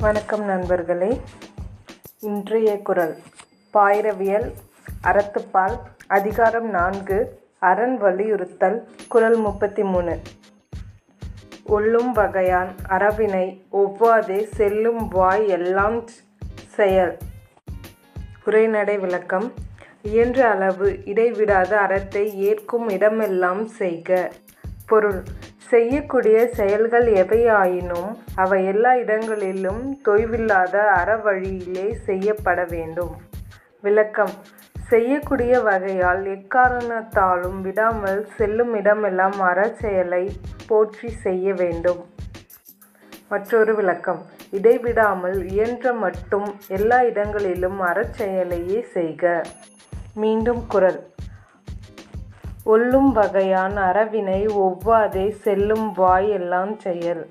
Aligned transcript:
வணக்கம் 0.00 0.44
நண்பர்களே. 0.44 1.20
இன்றைய 2.20 2.82
குரல். 2.82 3.16
பாயிரவியல் 3.74 4.52
அறத்துப்பால் 5.02 5.78
அதிகாரம் 6.06 6.70
நான்கு 6.70 7.40
அரண் 7.58 7.96
வலியுறுத்தல் 7.96 8.88
குரல் 9.08 9.36
முப்பத்தி 9.36 9.82
மூணு 9.82 10.18
ஒல்லும் 11.68 12.14
வகையான் 12.14 12.68
அறவினை 12.88 13.62
ஒவ்வாதே 13.72 14.44
செல்லும் 14.44 15.08
வாய் 15.08 15.48
எல்லாம் 15.48 16.04
செயல். 16.66 17.18
உரைநடை 18.44 18.98
விளக்கம். 18.98 19.52
இயன்ற 20.02 20.50
அளவு 20.50 20.98
இடைவிடாத 21.04 21.80
அறத்தை 21.80 22.38
ஏற்கும் 22.38 22.88
இடமெல்லாம் 22.88 23.66
செய்க. 23.66 24.32
பொருள். 24.88 25.22
செய்யக்கூடிய 25.56 26.48
செயல்கள் 26.48 27.06
எவையாயினும் 27.12 28.12
அவை 28.34 28.64
எல்லா 28.64 28.92
இடங்களிலும் 28.94 29.82
தொய்வில்லாத 30.04 30.76
அறவழியிலே 31.00 31.92
செய்யப்பட 31.92 32.64
வேண்டும். 32.64 33.14
விளக்கம். 33.80 34.34
செய்யக்கூடிய 34.88 35.60
வகையால் 35.60 36.24
எக்காரணத்தாலும் 36.24 37.60
விடாமல் 37.60 38.28
செல்லும் 38.36 38.74
இடமெல்லாம் 38.74 39.40
அறச்செயலை 39.40 40.24
போற்றி 40.66 41.08
செய்ய 41.08 41.54
வேண்டும். 41.54 42.02
மற்றொரு 43.28 43.74
விளக்கம். 43.74 44.22
இடைவிடாமல் 44.50 45.38
இயன்ற 45.48 45.92
மட்டும் 45.92 46.48
எல்லா 46.68 47.02
இடங்களிலும் 47.02 47.80
அறச்செயலையே 47.82 48.80
செய்க. 48.82 49.42
மீண்டும் 50.14 50.66
குரல். 50.66 51.00
ஒல்லும் 52.72 53.10
வகையான் 53.16 53.76
அறவினை 53.82 54.40
ஒவ்வாதே 54.64 55.26
செல்லும் 55.44 55.86
வாய் 55.92 56.28
எல்லாம் 56.30 56.72
செயல். 56.78 57.22